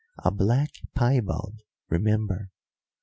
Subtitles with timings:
[0.25, 2.49] A black piebald remember.